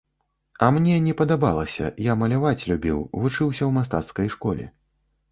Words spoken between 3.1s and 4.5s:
вучыўся ў мастацкай